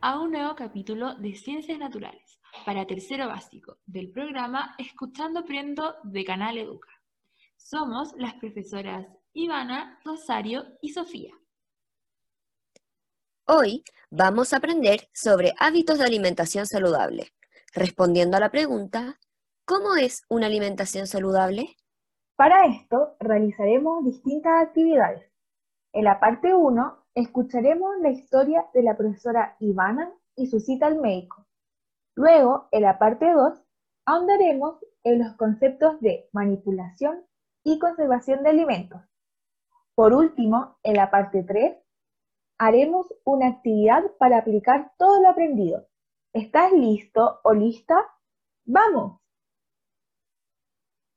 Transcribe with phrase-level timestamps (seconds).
[0.00, 6.24] A un nuevo capítulo de Ciencias Naturales para tercero básico del programa Escuchando Aprendo de
[6.24, 6.90] Canal Educa.
[7.56, 11.34] Somos las profesoras Ivana, Rosario y Sofía.
[13.46, 17.32] Hoy vamos a aprender sobre hábitos de alimentación saludable,
[17.74, 19.18] respondiendo a la pregunta,
[19.64, 21.74] ¿cómo es una alimentación saludable?
[22.36, 25.28] Para esto realizaremos distintas actividades.
[25.92, 31.00] En la parte 1 Escucharemos la historia de la profesora Ivana y su cita al
[31.00, 31.46] médico.
[32.16, 33.62] Luego, en la parte 2,
[34.04, 37.24] ahondaremos en los conceptos de manipulación
[37.62, 39.00] y conservación de alimentos.
[39.94, 41.76] Por último, en la parte 3,
[42.58, 45.86] haremos una actividad para aplicar todo lo aprendido.
[46.32, 47.94] ¿Estás listo o lista?
[48.64, 49.20] ¡Vamos!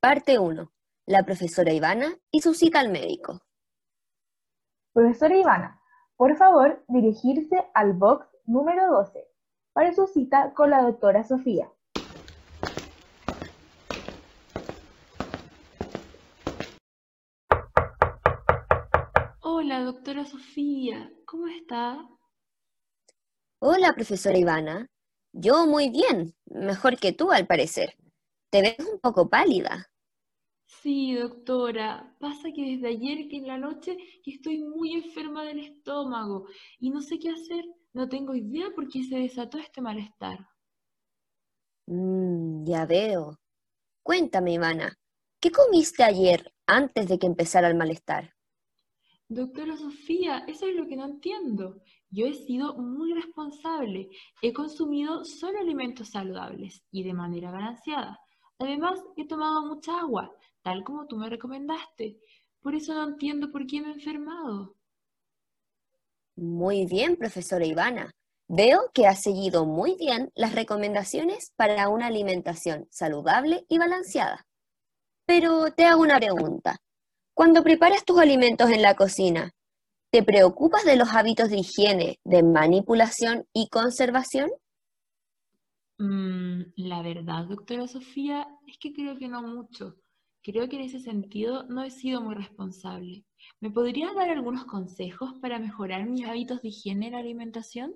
[0.00, 0.72] Parte 1.
[1.06, 3.42] La profesora Ivana y su cita al médico.
[4.94, 5.81] Profesora Ivana,
[6.22, 9.26] por favor, dirigirse al box número 12
[9.72, 11.68] para su cita con la doctora Sofía.
[19.40, 22.08] Hola, doctora Sofía, ¿cómo está?
[23.58, 24.86] Hola, profesora Ivana.
[25.32, 27.96] Yo muy bien, mejor que tú al parecer.
[28.48, 29.91] Te ves un poco pálida.
[30.80, 36.46] Sí, doctora, pasa que desde ayer que en la noche estoy muy enferma del estómago
[36.80, 40.48] y no sé qué hacer, no tengo idea por qué se desató este malestar.
[41.86, 43.38] Mm, ya veo.
[44.02, 44.98] Cuéntame, Ivana,
[45.40, 48.34] ¿qué comiste ayer antes de que empezara el malestar?
[49.28, 51.82] Doctora Sofía, eso es lo que no entiendo.
[52.10, 54.08] Yo he sido muy responsable.
[54.42, 58.18] He consumido solo alimentos saludables y de manera balanceada.
[58.58, 60.30] Además, he tomado mucha agua
[60.62, 62.18] tal como tú me recomendaste.
[62.60, 64.76] Por eso no entiendo por qué me he enfermado.
[66.36, 68.12] Muy bien, profesora Ivana.
[68.48, 74.46] Veo que has seguido muy bien las recomendaciones para una alimentación saludable y balanceada.
[75.26, 76.76] Pero te hago una pregunta.
[77.34, 79.52] Cuando preparas tus alimentos en la cocina,
[80.10, 84.50] ¿te preocupas de los hábitos de higiene, de manipulación y conservación?
[85.98, 89.96] Mm, la verdad, doctora Sofía, es que creo que no mucho.
[90.44, 93.24] Creo que en ese sentido no he sido muy responsable.
[93.60, 97.94] ¿Me podrías dar algunos consejos para mejorar mis hábitos de higiene en la alimentación?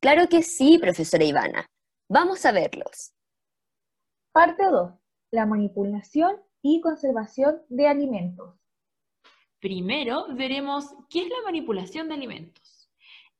[0.00, 1.66] Claro que sí, profesora Ivana.
[2.08, 3.12] Vamos a verlos.
[4.32, 4.92] Parte 2.
[5.30, 8.56] La manipulación y conservación de alimentos.
[9.60, 12.90] Primero veremos qué es la manipulación de alimentos.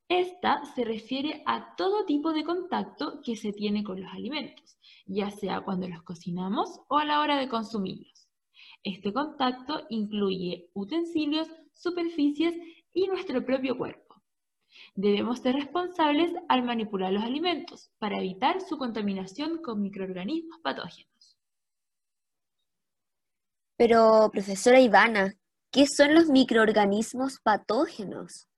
[0.07, 4.78] Esta se refiere a todo tipo de contacto que se tiene con los alimentos,
[5.09, 8.29] ya sea cuando los cocinamos o a la hora de consumirlos.
[8.83, 12.55] Este contacto incluye utensilios, superficies
[12.93, 14.21] y nuestro propio cuerpo.
[14.95, 21.37] Debemos ser responsables al manipular los alimentos para evitar su contaminación con microorganismos patógenos.
[23.75, 25.33] Pero, profesora Ivana,
[25.71, 28.48] ¿qué son los microorganismos patógenos?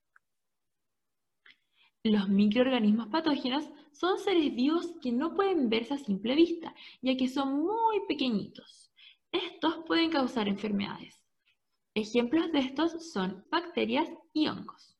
[2.04, 7.28] Los microorganismos patógenos son seres vivos que no pueden verse a simple vista, ya que
[7.28, 8.92] son muy pequeñitos.
[9.30, 11.22] Estos pueden causar enfermedades.
[11.94, 14.98] Ejemplos de estos son bacterias y hongos.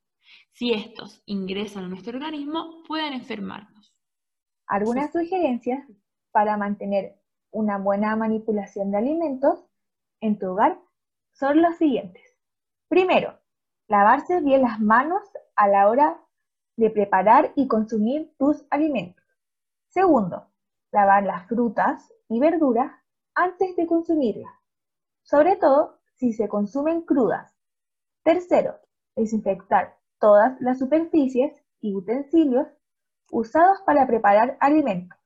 [0.53, 3.97] Si estos ingresan a nuestro organismo, pueden enfermarnos.
[4.69, 5.85] Algunas sugerencias
[6.31, 7.17] para mantener
[7.51, 9.65] una buena manipulación de alimentos
[10.21, 10.81] en tu hogar
[11.33, 12.23] son las siguientes.
[12.87, 13.41] Primero,
[13.89, 15.23] lavarse bien las manos
[15.56, 16.22] a la hora
[16.77, 19.25] de preparar y consumir tus alimentos.
[19.89, 20.47] Segundo,
[20.91, 22.93] lavar las frutas y verduras
[23.35, 24.53] antes de consumirlas,
[25.23, 27.55] sobre todo si se consumen crudas.
[28.23, 28.79] Tercero,
[29.17, 32.69] desinfectar todas las superficies y utensilios
[33.31, 35.19] usados para preparar alimentos.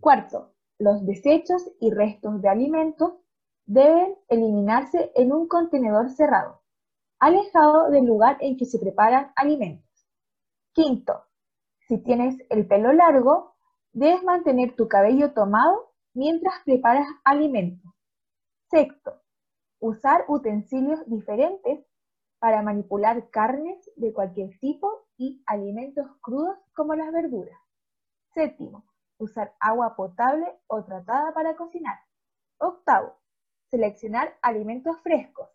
[0.00, 3.12] Cuarto, los desechos y restos de alimentos
[3.66, 6.62] deben eliminarse en un contenedor cerrado,
[7.18, 9.89] alejado del lugar en que se preparan alimentos.
[10.72, 11.24] Quinto,
[11.88, 13.56] si tienes el pelo largo,
[13.92, 17.92] debes mantener tu cabello tomado mientras preparas alimentos.
[18.70, 19.20] Sexto,
[19.80, 21.84] usar utensilios diferentes
[22.38, 27.58] para manipular carnes de cualquier tipo y alimentos crudos como las verduras.
[28.32, 28.84] Séptimo,
[29.18, 31.98] usar agua potable o tratada para cocinar.
[32.58, 33.16] Octavo,
[33.70, 35.48] seleccionar alimentos frescos.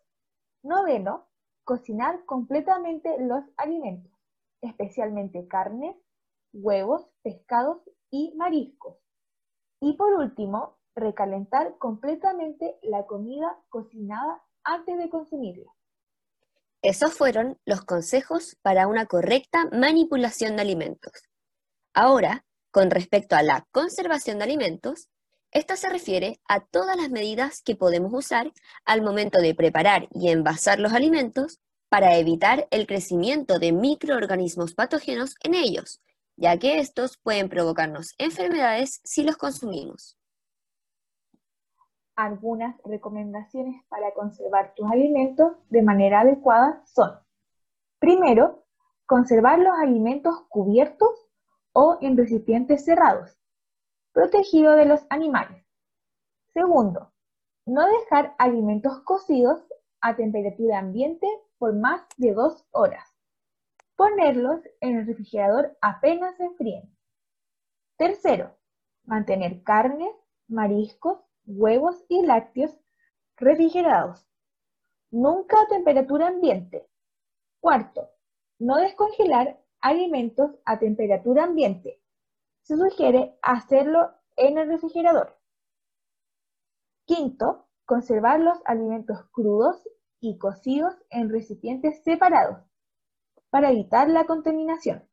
[0.62, 1.26] Noveno,
[1.64, 4.12] cocinar completamente los alimentos,
[4.60, 5.96] especialmente carnes,
[6.52, 7.78] huevos, pescados
[8.10, 8.96] y mariscos.
[9.80, 15.70] Y por último, recalentar completamente la comida cocinada antes de consumirla.
[16.82, 21.12] Esos fueron los consejos para una correcta manipulación de alimentos.
[21.94, 25.08] Ahora, con respecto a la conservación de alimentos,
[25.50, 28.52] esta se refiere a todas las medidas que podemos usar
[28.84, 35.36] al momento de preparar y envasar los alimentos para evitar el crecimiento de microorganismos patógenos
[35.42, 36.02] en ellos,
[36.36, 40.18] ya que estos pueden provocarnos enfermedades si los consumimos.
[42.16, 47.10] Algunas recomendaciones para conservar tus alimentos de manera adecuada son,
[47.98, 48.64] primero,
[49.04, 51.10] conservar los alimentos cubiertos
[51.72, 53.38] o en recipientes cerrados,
[54.12, 55.62] protegidos de los animales.
[56.54, 57.12] Segundo,
[57.66, 59.62] no dejar alimentos cocidos
[60.00, 61.26] a temperatura ambiente
[61.58, 63.16] por más de dos horas.
[63.96, 66.94] Ponerlos en el refrigerador apenas se enfríen.
[67.96, 68.56] Tercero,
[69.04, 70.14] mantener carnes,
[70.48, 72.76] mariscos, huevos y lácteos
[73.36, 74.28] refrigerados.
[75.10, 76.88] Nunca a temperatura ambiente.
[77.60, 78.10] Cuarto,
[78.58, 82.02] no descongelar alimentos a temperatura ambiente.
[82.62, 85.38] Se sugiere hacerlo en el refrigerador.
[87.06, 89.82] Quinto, conservar los alimentos crudos
[90.20, 92.64] y cocidos en recipientes separados
[93.50, 95.08] para evitar la contaminación.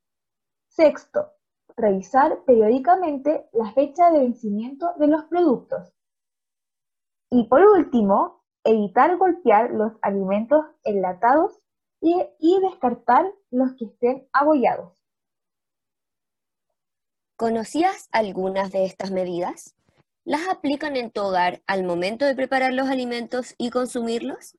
[0.67, 1.31] Sexto,
[1.75, 5.93] revisar periódicamente la fecha de vencimiento de los productos.
[7.29, 11.59] Y por último, evitar golpear los alimentos enlatados
[12.01, 15.01] y, descartar los que estén abollados.
[17.37, 19.75] ¿Conocías algunas de estas medidas?
[20.25, 24.57] ¿Las aplican en tu hogar al momento de preparar los alimentos y consumirlos?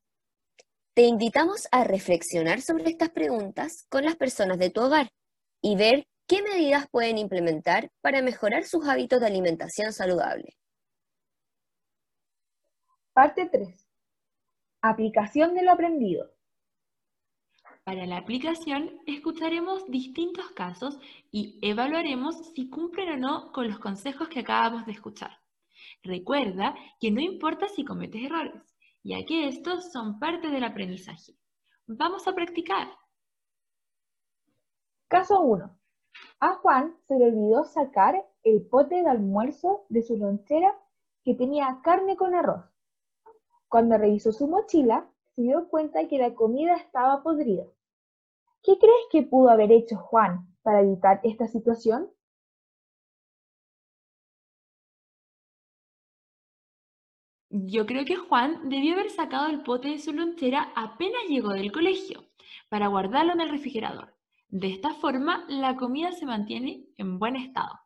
[0.95, 5.11] Te invitamos a reflexionar sobre estas preguntas con las personas de tu hogar
[5.61, 10.57] y ver qué medidas pueden implementar para mejorar sus hábitos de alimentación saludable.
[13.13, 13.89] Parte 3.
[14.83, 16.31] Aplicación de lo aprendido.
[17.83, 20.97] Para la aplicación, escucharemos distintos casos
[21.33, 25.41] y evaluaremos si cumplen o no con los consejos que acabamos de escuchar.
[26.05, 28.74] Recuerda que no importa si cometes errores,
[29.05, 31.37] ya que estos son parte del aprendizaje.
[31.87, 32.89] Vamos a practicar.
[35.09, 35.79] Caso 1.
[36.41, 40.75] A Juan se le olvidó sacar el pote de almuerzo de su lonchera
[41.23, 42.65] que tenía carne con arroz.
[43.69, 47.65] Cuando revisó su mochila, se dio cuenta que la comida estaba podrida.
[48.63, 52.11] ¿Qué crees que pudo haber hecho Juan para evitar esta situación?
[57.57, 61.71] Yo creo que Juan debió haber sacado el pote de su lonchera apenas llegó del
[61.71, 62.25] colegio,
[62.69, 64.13] para guardarlo en el refrigerador.
[64.49, 67.79] De esta forma, la comida se mantiene en buen estado.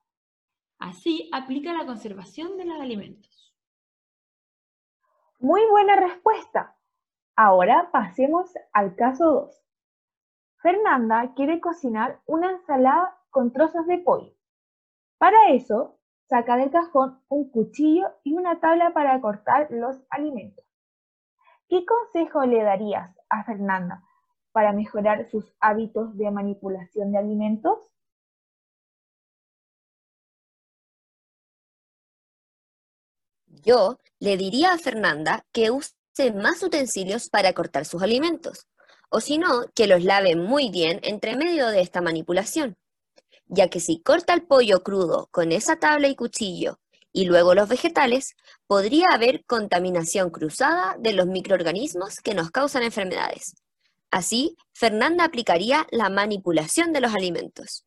[0.78, 3.54] Así aplica la conservación de los alimentos.
[5.38, 6.74] Muy buena respuesta.
[7.36, 9.64] Ahora pasemos al caso 2.
[10.62, 14.32] Fernanda quiere cocinar una ensalada con trozos de pollo.
[15.18, 15.97] Para eso,
[16.28, 20.64] saca del cajón un cuchillo y una tabla para cortar los alimentos.
[21.68, 24.02] ¿Qué consejo le darías a Fernanda
[24.52, 27.78] para mejorar sus hábitos de manipulación de alimentos?
[33.46, 35.92] Yo le diría a Fernanda que use
[36.34, 38.66] más utensilios para cortar sus alimentos,
[39.10, 42.76] o si no, que los lave muy bien entre medio de esta manipulación,
[43.48, 46.78] ya que si corta el pollo crudo con esa tabla y cuchillo
[47.12, 48.36] y luego los vegetales,
[48.66, 53.56] podría haber contaminación cruzada de los microorganismos que nos causan enfermedades.
[54.10, 57.84] Así, Fernanda aplicaría la manipulación de los alimentos.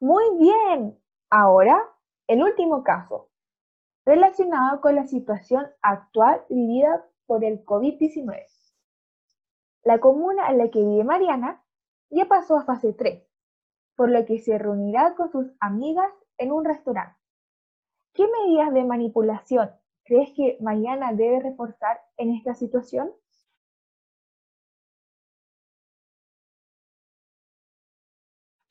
[0.00, 0.98] Muy bien.
[1.30, 1.82] Ahora,
[2.26, 3.30] el último caso
[4.06, 8.46] relacionado con la situación actual vivida por el COVID-19.
[9.82, 11.62] La comuna en la que vive Mariana
[12.10, 13.22] ya pasó a fase 3,
[13.96, 17.18] por lo que se reunirá con sus amigas en un restaurante.
[18.12, 19.70] ¿Qué medidas de manipulación
[20.04, 23.10] crees que Mariana debe reforzar en esta situación?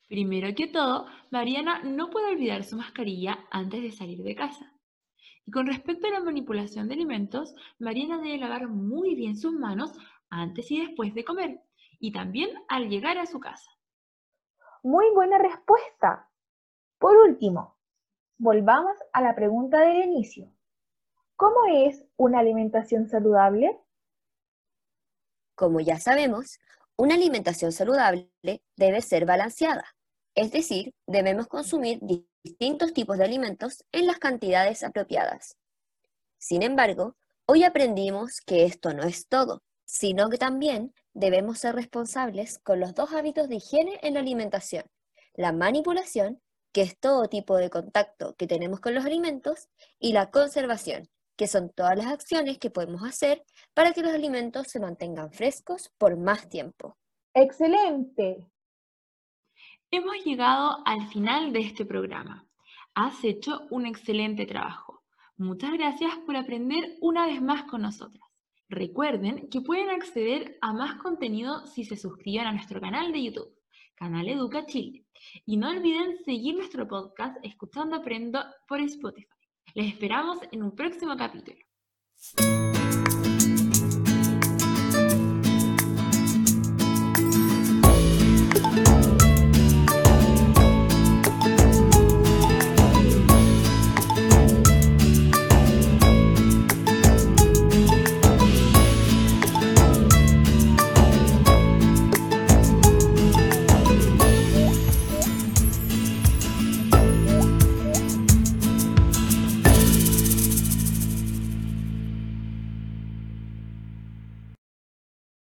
[0.08, 4.72] Primero que todo, Mariana no puede olvidar su mascarilla antes de salir de casa.
[5.44, 9.92] Y con respecto a la manipulación de alimentos, Mariana debe lavar muy bien sus manos
[10.30, 11.60] antes y después de comer,
[11.98, 13.75] y también al llegar a su casa.
[14.86, 16.30] Muy buena respuesta.
[17.00, 17.76] Por último,
[18.38, 20.48] volvamos a la pregunta del inicio.
[21.34, 23.80] ¿Cómo es una alimentación saludable?
[25.56, 26.60] Como ya sabemos,
[26.94, 28.30] una alimentación saludable
[28.76, 29.96] debe ser balanceada,
[30.36, 31.98] es decir, debemos consumir
[32.44, 35.56] distintos tipos de alimentos en las cantidades apropiadas.
[36.38, 37.16] Sin embargo,
[37.46, 42.94] hoy aprendimos que esto no es todo, sino que también debemos ser responsables con los
[42.94, 44.84] dos hábitos de higiene en la alimentación,
[45.34, 50.30] la manipulación, que es todo tipo de contacto que tenemos con los alimentos, y la
[50.30, 55.32] conservación, que son todas las acciones que podemos hacer para que los alimentos se mantengan
[55.32, 56.98] frescos por más tiempo.
[57.32, 58.46] ¡Excelente!
[59.90, 62.46] Hemos llegado al final de este programa.
[62.94, 65.02] Has hecho un excelente trabajo.
[65.36, 68.25] Muchas gracias por aprender una vez más con nosotras.
[68.68, 73.54] Recuerden que pueden acceder a más contenido si se suscriben a nuestro canal de YouTube,
[73.94, 75.04] Canal Educa Chile.
[75.44, 79.28] Y no olviden seguir nuestro podcast Escuchando Aprendo por Spotify.
[79.74, 81.58] Les esperamos en un próximo capítulo.